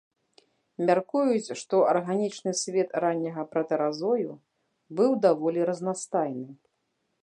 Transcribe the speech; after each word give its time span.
Мяркуюць, 0.87 1.49
што 1.63 1.81
арганічны 1.91 2.51
свет 2.63 2.97
ранняга 3.07 3.43
пратэразою 3.55 4.31
быў 5.01 5.11
даволі 5.29 5.59
разнастайны. 5.73 6.53